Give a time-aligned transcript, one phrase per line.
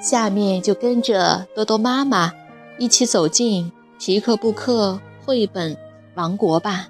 [0.00, 2.32] 下面就跟着多多妈妈
[2.78, 5.76] 一起走进皮克布克绘本
[6.14, 6.88] 王国吧。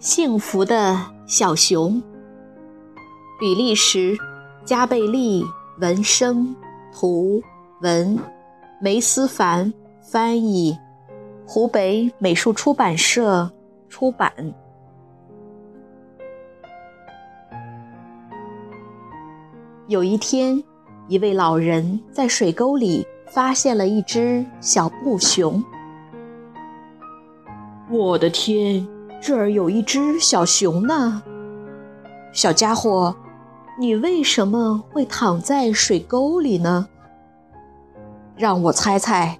[0.00, 2.02] 幸福的小熊，
[3.38, 4.18] 比利时。
[4.62, 5.42] 加贝利
[5.78, 6.54] 文生
[6.92, 7.42] 图
[7.82, 8.18] 文，
[8.80, 10.78] 梅思凡翻译，
[11.46, 13.50] 湖北美术出版社
[13.88, 14.32] 出版。
[19.86, 20.62] 有一天，
[21.08, 25.62] 一位老人在水沟里发现了一只小布熊。
[27.88, 28.86] 我的天，
[29.20, 31.22] 这儿有一只小熊呢，
[32.32, 33.14] 小家伙。
[33.80, 36.86] 你为什么会躺在水沟里呢？
[38.36, 39.38] 让我猜猜，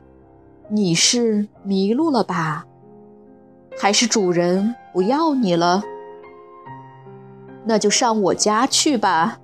[0.70, 2.64] 你是迷路了吧？
[3.78, 5.82] 还是主人不要你了？
[7.66, 9.38] 那就上我家去吧，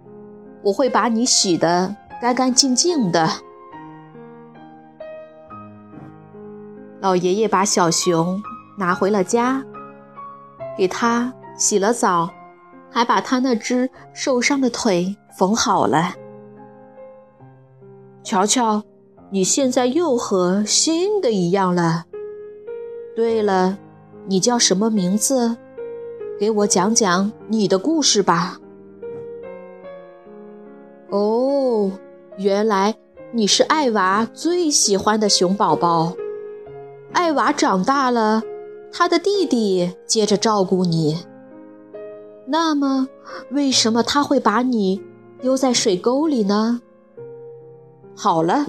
[0.62, 3.28] 我会把你洗得干干净净的。
[7.00, 8.42] 老爷爷把小熊
[8.78, 9.62] 拿回了家，
[10.74, 12.30] 给他洗了澡。
[12.96, 16.14] 还把他那只受伤的腿缝好了。
[18.24, 18.82] 瞧瞧，
[19.28, 22.06] 你现在又和新的一样了。
[23.14, 23.76] 对了，
[24.24, 25.58] 你叫什么名字？
[26.40, 28.58] 给我讲讲你的故事吧。
[31.10, 31.92] 哦，
[32.38, 32.94] 原来
[33.30, 36.14] 你是艾娃最喜欢的熊宝宝。
[37.12, 38.42] 艾娃长大了，
[38.90, 41.18] 他的弟弟接着照顾你。
[42.48, 43.08] 那么，
[43.50, 45.02] 为什么他会把你
[45.40, 46.80] 丢在水沟里呢？
[48.14, 48.64] 好了，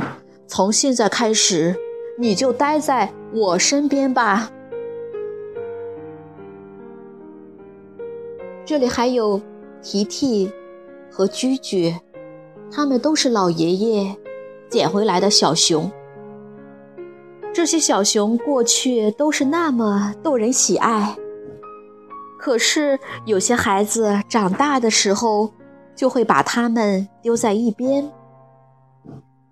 [0.48, 1.76] 从现在开始，
[2.18, 4.52] 你就待在我身边吧。
[8.66, 9.40] 这里还有
[9.82, 10.52] 提提
[11.12, 11.96] 和居居，
[12.72, 14.18] 他们都是老爷爷
[14.70, 15.90] 捡回来的小熊。
[17.54, 21.16] 这些小熊过去都是那么逗人喜爱。
[22.48, 25.52] 可是有些孩子长大的时候，
[25.94, 28.10] 就会把它们丢在一边。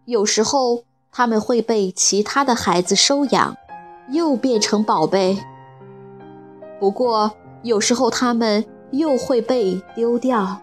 [0.05, 3.53] 有时候他们会被其他的孩子收养，
[4.11, 5.37] 又变成宝贝。
[6.79, 7.29] 不过
[7.63, 10.61] 有时候他们又会被丢掉。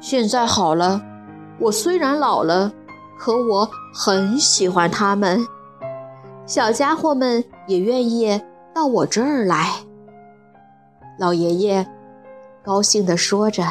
[0.00, 1.02] 现在好了，
[1.60, 2.72] 我虽然老了，
[3.18, 5.46] 可我很喜欢他们。
[6.46, 8.40] 小家伙们也愿意
[8.74, 9.84] 到我这儿来。
[11.18, 11.84] 老爷爷
[12.62, 13.64] 高兴地说着，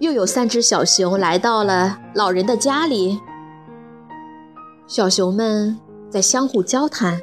[0.00, 3.18] 又有三只小熊来到了老人的家里。
[4.86, 5.80] 小熊们
[6.10, 7.18] 在相互交谈：“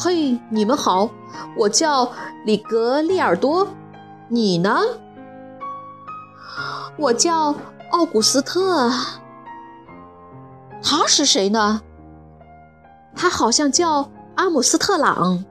[0.00, 1.10] 嘿，你们好，
[1.54, 2.10] 我叫
[2.46, 3.68] 里格利尔多，
[4.28, 4.80] 你呢？
[6.96, 7.54] 我叫
[7.90, 8.90] 奥古斯特。
[10.82, 11.82] 他是谁呢？
[13.14, 15.44] 他好像叫阿姆斯特朗。”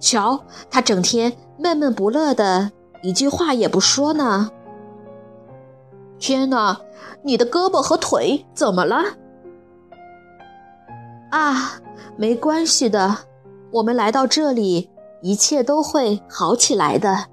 [0.00, 2.72] 瞧，他整天闷闷不乐的，
[3.02, 4.50] 一句话也不说呢。
[6.18, 6.80] 天哪，
[7.22, 8.96] 你的胳膊和腿怎么了？
[11.30, 11.80] 啊，
[12.16, 13.26] 没关系的，
[13.72, 14.90] 我们来到这里，
[15.22, 17.26] 一切都会好起来的。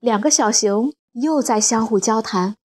[0.00, 2.56] 两个小熊又在相互交谈。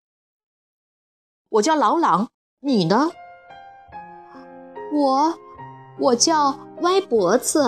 [1.50, 2.28] 我叫朗朗，
[2.60, 3.10] 你呢？
[4.92, 5.34] 我。
[6.00, 7.62] 我叫歪脖子。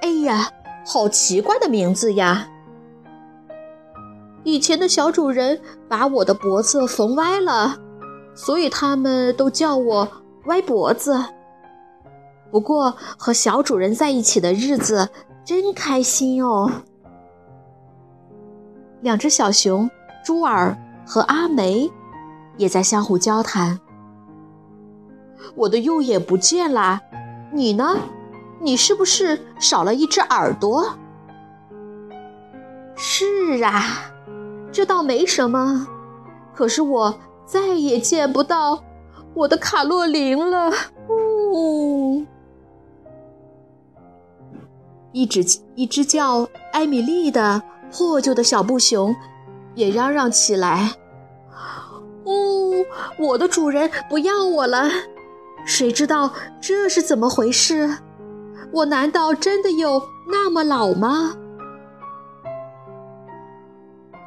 [0.00, 0.50] 哎呀，
[0.86, 2.48] 好奇怪的名字呀！
[4.42, 7.78] 以前的小主人把我的脖子缝歪了，
[8.34, 10.08] 所以他们都叫我
[10.46, 11.22] 歪脖子。
[12.50, 15.08] 不过和小主人在一起的日子
[15.44, 16.70] 真开心哦。
[19.00, 19.90] 两只小熊
[20.24, 21.90] 朱尔和阿梅
[22.56, 23.78] 也在相互交谈。
[25.54, 27.00] 我的右眼不见啦，
[27.52, 27.96] 你呢？
[28.60, 30.86] 你是不是少了一只耳朵？
[32.96, 33.82] 是啊，
[34.72, 35.86] 这倒没什么。
[36.54, 37.14] 可是我
[37.44, 38.82] 再也见不到
[39.34, 40.72] 我的卡洛琳了。
[41.08, 42.24] 呜！
[45.12, 45.44] 一只
[45.74, 47.62] 一只叫艾米丽的
[47.92, 49.14] 破旧的小布熊
[49.74, 50.92] 也嚷嚷起来
[52.24, 52.84] ：“呜，
[53.18, 54.88] 我的主人不要我了！
[55.64, 56.30] 谁知道
[56.60, 57.98] 这是怎么回事？
[58.72, 61.34] 我难道真的有那么老吗？”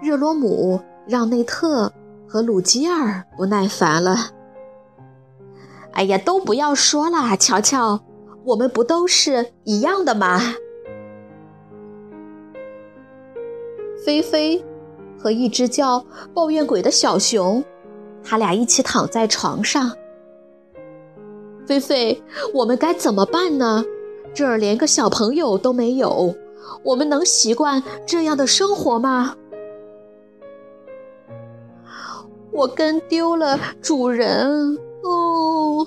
[0.02, 1.92] 热罗姆让内特
[2.28, 4.16] 和鲁基尔不耐烦了。
[5.94, 7.36] “哎呀，都不要说了！
[7.38, 8.02] 瞧瞧，
[8.46, 10.40] 我们不都是一样的吗？”
[14.06, 14.64] 菲菲
[15.20, 17.64] 和一只叫抱怨鬼的小熊，
[18.24, 19.92] 他俩一起躺在床上。
[21.68, 22.24] 菲菲，
[22.54, 23.84] 我们该怎么办呢？
[24.34, 26.34] 这儿连个小朋友都没有，
[26.82, 29.36] 我们能习惯这样的生活吗？
[32.54, 35.86] 我跟丢了主人哦，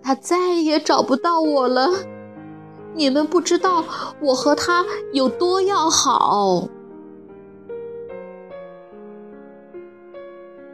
[0.00, 1.90] 他再也找不到我了。
[2.94, 3.84] 你们不知道
[4.20, 6.68] 我和他有多要好。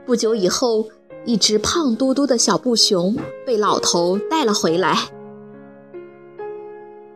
[0.04, 0.86] 不久以后，
[1.26, 4.96] 一只胖嘟嘟的小布熊被老头带了回来。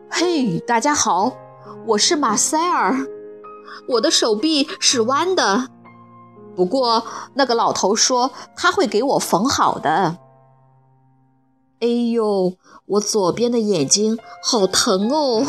[0.09, 1.37] 嘿，大家好，
[1.87, 3.07] 我是马塞尔，
[3.87, 5.69] 我的手臂是弯的，
[6.57, 7.05] 不过
[7.35, 10.17] 那个老头说他会给我缝好的。
[11.79, 12.55] 哎呦，
[12.87, 15.45] 我左边的眼睛好疼哦！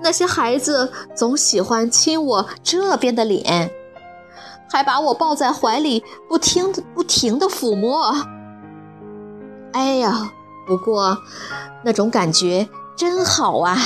[0.00, 3.72] 那些孩子总喜欢亲我这边的脸。
[4.70, 8.14] 还把我抱在怀里，不停不停的抚摸。
[9.72, 10.32] 哎呀，
[10.66, 11.16] 不过
[11.84, 13.76] 那种感觉真好啊！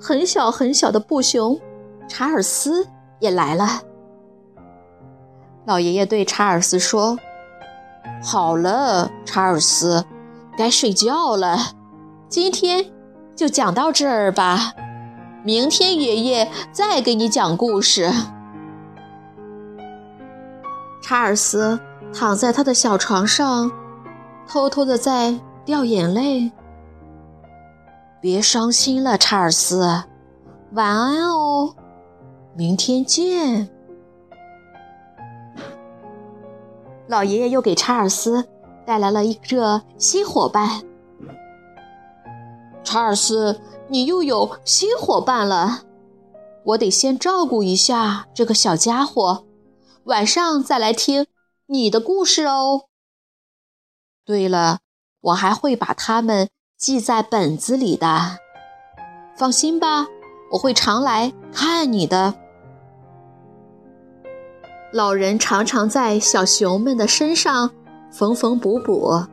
[0.00, 1.60] 很小很小的布熊
[2.08, 2.86] 查尔斯
[3.18, 3.82] 也来了。
[5.66, 7.18] 老爷爷对查尔斯说
[8.22, 10.04] ：“好了，查尔斯，
[10.56, 11.58] 该睡觉了。
[12.28, 12.86] 今天
[13.36, 14.72] 就讲到这儿吧。”
[15.48, 18.12] 明天爷爷再给你讲故事。
[21.00, 21.80] 查尔斯
[22.12, 23.72] 躺在他的小床上，
[24.46, 26.52] 偷偷的在掉眼泪。
[28.20, 30.02] 别伤心了，查尔斯，
[30.72, 31.74] 晚安哦，
[32.54, 33.70] 明天见。
[37.06, 38.46] 老爷爷又给查尔斯
[38.84, 40.82] 带来了一个新伙伴。
[42.82, 43.60] 查尔斯。
[43.90, 45.84] 你又有新伙伴了，
[46.62, 49.46] 我得先照顾一下这个小家伙，
[50.04, 51.26] 晚上再来听
[51.68, 52.82] 你的故事哦。
[54.26, 54.80] 对了，
[55.22, 58.36] 我还会把它们记在本子里的，
[59.38, 60.06] 放心吧，
[60.52, 62.34] 我会常来看你的。
[64.92, 67.70] 老人常常在小熊们的身上
[68.12, 69.24] 缝缝补补，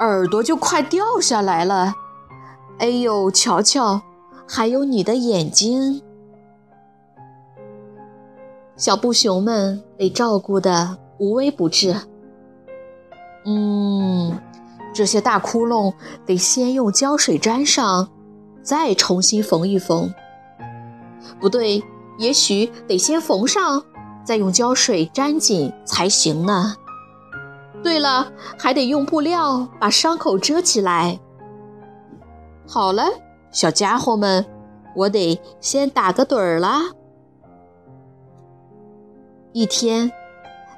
[0.00, 1.94] 耳朵就快掉下来了。
[2.78, 4.02] 哎呦，瞧瞧，
[4.48, 6.02] 还有你的眼睛！
[8.76, 11.94] 小布熊们被照顾的无微不至。
[13.46, 14.36] 嗯，
[14.92, 15.94] 这些大窟窿
[16.26, 18.08] 得先用胶水粘上，
[18.62, 20.12] 再重新缝一缝。
[21.40, 21.82] 不对，
[22.18, 23.84] 也许得先缝上，
[24.24, 26.74] 再用胶水粘紧才行呢。
[27.84, 31.20] 对了，还得用布料把伤口遮起来。
[32.66, 33.04] 好了，
[33.52, 34.44] 小家伙们，
[34.96, 36.80] 我得先打个盹儿啦。
[39.52, 40.10] 一天，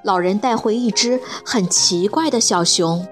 [0.03, 3.07] 老人带回一只很奇怪的小熊。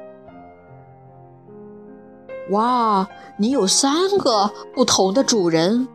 [2.50, 3.08] 哇，
[3.38, 5.86] 你有三个不同的主人，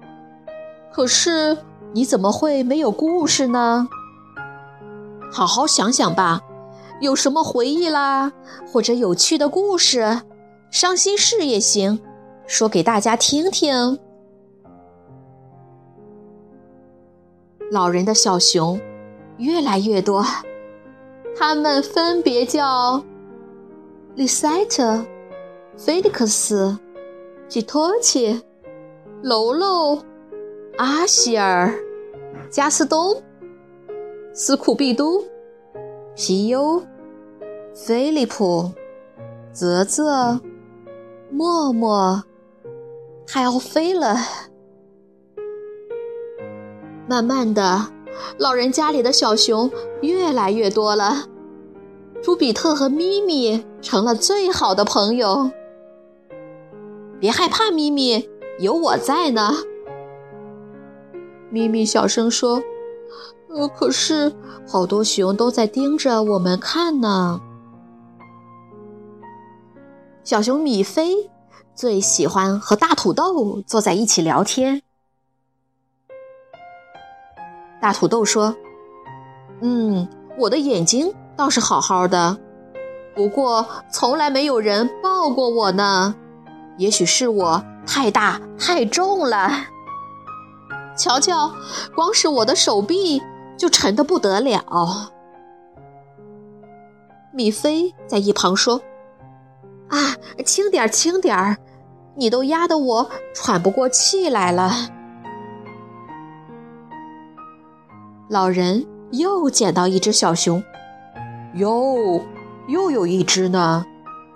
[0.92, 1.58] 可是
[1.92, 3.90] 你怎么会没有故事呢？
[5.32, 6.42] 好好想想吧，
[7.02, 8.32] 有什么回忆啦，
[8.72, 10.22] 或者有趣的故事，
[10.72, 12.00] 伤心事也行。
[12.46, 14.00] 说给大家听听。
[17.72, 18.80] 老人的小熊
[19.38, 20.26] 越来越多，
[21.38, 23.04] 他们分别叫
[24.18, 25.06] Lisette、
[25.78, 26.78] 菲利克斯、
[27.48, 28.42] 吉托奇、
[29.22, 30.02] 楼楼、
[30.78, 31.72] 阿希尔、
[32.50, 33.22] 加斯东、
[34.34, 35.24] 斯库毕都、
[36.16, 36.82] 皮尤、
[37.74, 38.72] 菲利普、
[39.54, 40.40] 泽泽、
[41.32, 42.24] 默默。
[43.26, 44.18] 它要飞了。
[47.08, 47.88] 慢慢的，
[48.38, 49.70] 老人家里的小熊
[50.02, 51.26] 越来越多了。
[52.22, 55.50] 朱比特和咪咪成了最好的朋友。
[57.20, 59.54] 别害怕，咪咪，有我在呢。
[61.50, 62.62] 咪咪小声说
[63.50, 64.32] ：“呃，可是
[64.68, 67.42] 好多熊都在盯着我们看呢。”
[70.30, 71.28] 小熊米菲
[71.74, 74.84] 最喜欢和大土豆坐在一起聊天。
[77.82, 78.56] 大土豆说
[79.64, 80.08] ：“嗯，
[80.38, 82.38] 我的眼睛倒是好好的，
[83.16, 86.14] 不过从来没有人抱过我呢。
[86.78, 89.50] 也许是我太大太重了。
[90.96, 91.52] 瞧瞧，
[91.96, 93.20] 光是我的手臂
[93.58, 95.12] 就沉得不得了。”
[97.34, 98.80] 米菲在一旁说
[99.90, 100.16] ：“啊，
[100.46, 101.58] 轻点儿，轻点儿，
[102.16, 104.72] 你都压得我喘不过气来了。”
[108.30, 110.64] 老人又捡到一只小熊，
[111.56, 112.22] 哟，
[112.68, 113.84] 又有一只呢。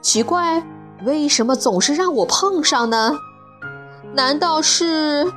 [0.02, 0.62] 奇怪，
[1.06, 3.16] 为什么总是让我碰上呢？
[4.14, 5.32] 难道是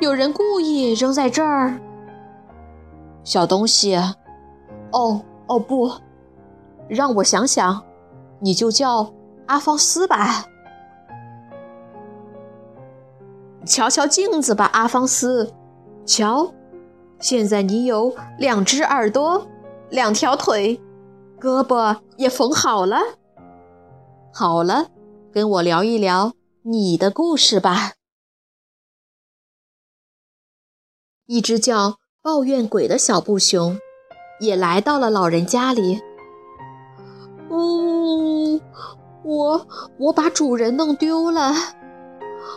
[0.00, 1.78] 有人故意扔在这儿？
[3.24, 3.96] 小东西，
[4.92, 5.90] 哦哦不，
[6.88, 7.82] 让我想想，
[8.40, 9.12] 你就叫
[9.46, 10.46] 阿方斯吧。
[13.64, 15.52] 瞧瞧镜子吧，阿方斯，
[16.04, 16.52] 瞧。
[17.20, 19.46] 现在你有两只耳朵，
[19.90, 20.80] 两条腿，
[21.40, 22.98] 胳膊也缝好了。
[24.34, 24.88] 好了，
[25.32, 26.32] 跟我聊一聊
[26.62, 27.92] 你的故事吧。
[31.26, 33.78] 一只叫抱怨鬼的小布熊
[34.40, 36.02] 也来到了老人家里。
[39.24, 39.66] 我
[39.98, 41.52] 我把主人弄丢了，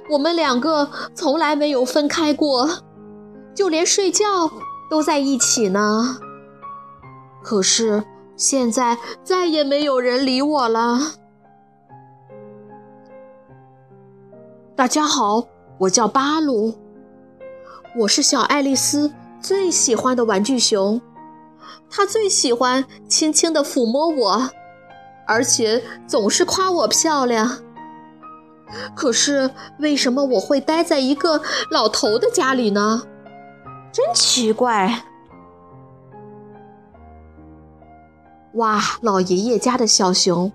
[0.10, 2.70] 我们两个从来没有分开过。
[3.54, 4.52] 就连睡觉
[4.90, 6.18] 都在一起呢。
[7.42, 8.04] 可是
[8.36, 11.00] 现在再也没有人理我了。
[14.76, 16.74] 大家好，我叫巴鲁，
[18.00, 21.00] 我是小爱丽丝最喜欢的玩具熊，
[21.90, 24.50] 她最喜欢轻轻地抚摸我，
[25.28, 27.60] 而且总是夸我漂亮。
[28.96, 31.42] 可是为什么我会待在一个
[31.72, 33.04] 老头的家里呢？
[33.92, 35.04] 真奇怪！
[38.56, 40.52] 哇，老爷爷家的小熊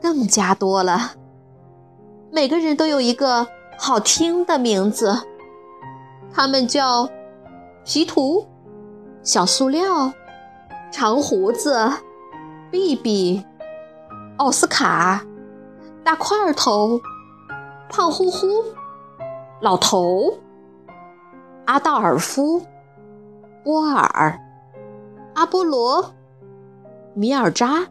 [0.00, 1.12] 更加多了，
[2.32, 3.46] 每个人都有一个
[3.78, 5.20] 好听的名字，
[6.32, 7.08] 他们叫
[7.84, 8.46] 皮图、
[9.22, 10.12] 小塑料、
[10.90, 11.92] 长胡子、
[12.70, 13.44] 比比、
[14.40, 15.22] 奥斯卡、
[16.02, 16.98] 大块头、
[17.90, 18.64] 胖乎乎、
[19.60, 20.38] 老头。
[21.66, 22.62] 阿道尔夫、
[23.62, 24.40] 波尔、
[25.34, 26.14] 阿波罗、
[27.12, 27.86] 米尔扎、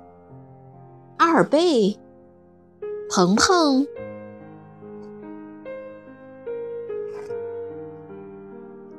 [1.18, 2.00] 阿尔贝、
[3.12, 3.86] 鹏鹏。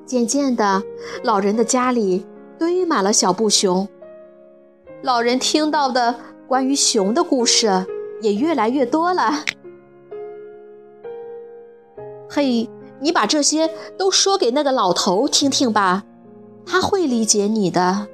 [0.07, 0.85] 渐渐的，
[1.25, 2.25] 老人的家里
[2.57, 3.89] 堆满了小布熊。
[5.03, 6.15] 老人听到的
[6.51, 7.87] 关于熊的故事
[8.21, 9.45] 也越来越多了。
[12.29, 12.69] 嘿。
[13.03, 16.05] 你把这些都说给那个老头听听吧，
[16.67, 18.09] 他会理解你的。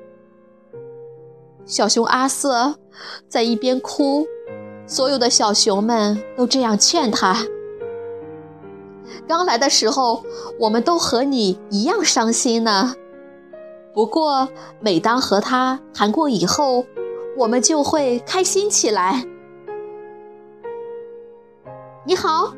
[1.65, 2.77] 小熊阿瑟
[3.27, 4.25] 在一边哭，
[4.87, 7.37] 所有的小熊们都这样劝他。
[9.27, 10.23] 刚来的时候，
[10.61, 12.95] 我们都和你一样伤心呢。
[13.93, 16.87] 不过，每当和他谈过以后，
[17.37, 19.25] 我们就会开心起来。
[22.05, 22.55] 你好，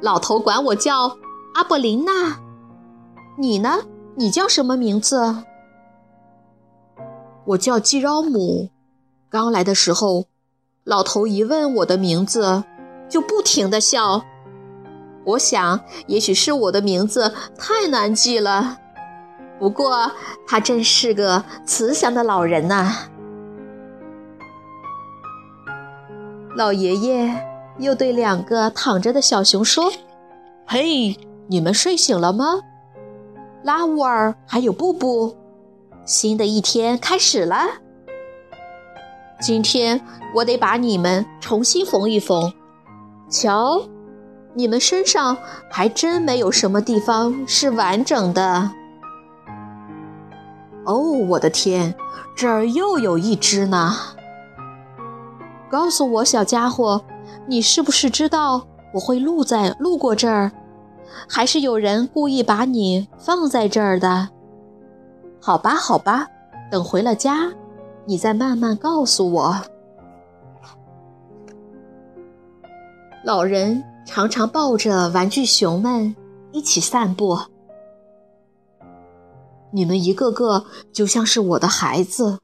[0.00, 1.18] 老头管我叫。
[1.54, 2.40] 阿布琳娜，
[3.38, 3.82] 你呢？
[4.16, 5.44] 你叫什么名字？
[7.44, 8.70] 我叫基饶姆。
[9.28, 10.24] 刚来的时候，
[10.82, 12.64] 老头一问我的名字，
[13.08, 14.24] 就不停的笑。
[15.24, 18.78] 我想，也许是我的名字太难记了。
[19.60, 20.10] 不过，
[20.44, 23.08] 他真是个慈祥的老人呐。
[26.56, 27.46] 老爷爷
[27.78, 29.92] 又对两个躺着的小熊说
[30.66, 32.62] ：“嘿。”你们睡醒了吗？
[33.62, 35.36] 拉乌尔还有布布，
[36.06, 37.66] 新的一天开始了。
[39.42, 40.00] 今天
[40.34, 42.50] 我得把你们重新缝一缝。
[43.28, 43.82] 瞧，
[44.54, 45.36] 你们身上
[45.70, 48.70] 还真没有什么地方是完整的。
[50.86, 51.94] 哦，我的天，
[52.34, 53.94] 这儿又有一只呢。
[55.70, 57.02] 告诉我，小家伙，
[57.46, 60.52] 你是不是知道我会路在路过这儿？
[61.28, 64.28] 还是有人故意把你放在这儿的？
[65.40, 66.26] 好吧，好吧，
[66.70, 67.52] 等回了家，
[68.06, 69.56] 你再慢慢告诉我。
[73.24, 76.14] 老人常常抱着玩具熊们
[76.52, 77.38] 一起散步。
[79.72, 82.38] 你们一个个就像是我的孩子，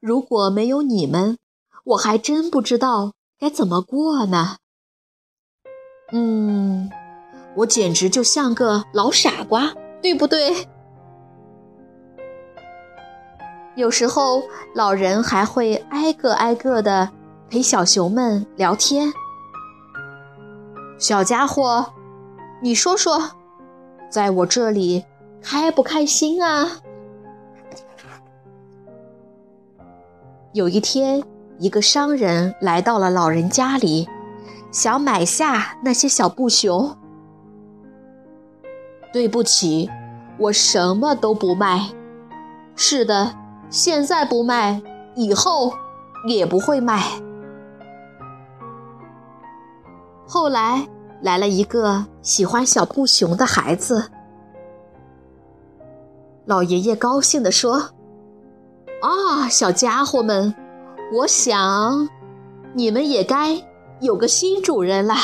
[0.00, 1.38] 如果没有你们，
[1.88, 4.56] 我还真不知道该怎么过呢。
[6.12, 6.90] 嗯，
[7.56, 10.68] 我简直就像个老傻瓜，对不对？
[13.74, 14.42] 有时候，
[14.74, 17.08] 老人还会挨个挨个的
[17.48, 19.10] 陪小熊们聊天。
[20.98, 21.86] 小家伙，
[22.60, 23.30] 你说说，
[24.10, 25.06] 在我这里
[25.40, 26.68] 开不开心啊？
[30.52, 31.22] 有一天，
[31.58, 34.08] 一个商人来到了老人家里，
[34.70, 36.96] 想买下那些小布熊。
[39.12, 39.90] 对不起，
[40.38, 41.90] 我什么都不卖。
[42.76, 43.34] 是的，
[43.70, 44.80] 现在不卖，
[45.16, 45.72] 以后
[46.28, 47.02] 也不会卖。
[50.26, 50.86] 后来
[51.22, 54.10] 来了一个喜欢小布熊的孩子，
[56.44, 57.90] 老爷爷高兴地说
[59.02, 60.54] ：“啊，小家伙们，
[61.10, 62.08] 我想
[62.74, 63.50] 你们也该
[64.00, 65.14] 有个新主人了。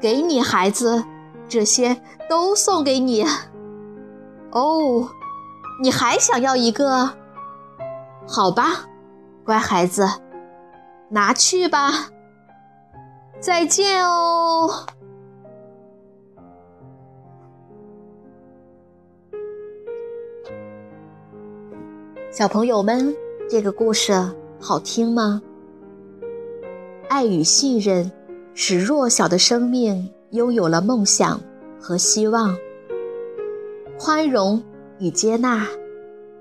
[0.00, 1.04] 给你孩子，
[1.48, 3.24] 这些都送给你。
[4.52, 5.08] 哦，
[5.82, 7.10] 你还想要一个？
[8.26, 8.86] 好吧，
[9.44, 10.08] 乖孩子，
[11.10, 11.90] 拿去吧。”
[13.40, 14.86] 再见哦，
[22.32, 23.14] 小朋友们，
[23.50, 24.12] 这个故事
[24.60, 25.40] 好听吗？
[27.08, 28.12] 爱与信任
[28.52, 31.40] 使弱小的生命拥有了梦想
[31.80, 32.54] 和希望，
[33.98, 34.62] 宽容
[34.98, 35.66] 与接纳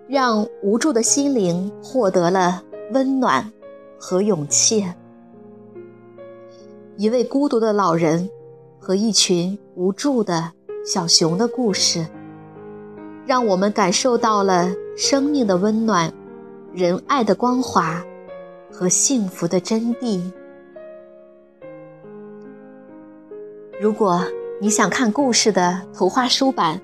[0.05, 2.61] 让无助的心灵获得了
[2.91, 3.53] 温暖
[3.97, 4.85] 和勇气。
[6.97, 8.29] 一位孤独的老人
[8.77, 10.51] 和一群无助的
[10.85, 12.05] 小熊的故事，
[13.25, 16.11] 让我们感受到了生命的温暖、
[16.77, 18.05] 仁爱的光华
[18.71, 20.31] 和幸福的真谛。
[23.81, 24.23] 如果
[24.61, 26.79] 你想看故事的图画书版，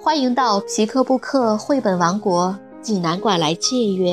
[0.00, 4.12] 欢迎到皮克布克绘本王国济南馆来借阅，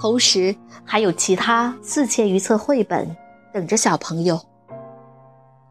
[0.00, 3.16] 同时还有其他四千余册绘本。
[3.52, 4.40] 等着小朋友。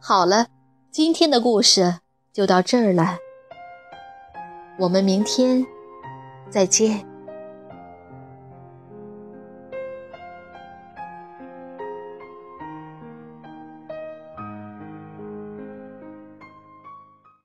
[0.02, 0.48] 好了，
[0.92, 2.00] 今天的故事
[2.34, 3.18] 就到这儿了，
[4.80, 5.66] 我们明天
[6.50, 7.13] 再见。